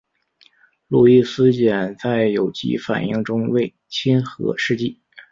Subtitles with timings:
[0.87, 4.99] 路易斯碱在有机反应中为亲核试剂。